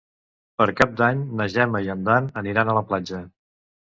Per 0.61 0.65
Cap 0.79 0.95
d'Any 1.01 1.21
na 1.41 1.47
Gemma 1.57 1.81
i 1.89 1.91
en 1.97 2.03
Dan 2.11 2.31
aniran 2.45 2.73
a 2.73 2.79
la 2.79 2.87
platja. 2.93 3.21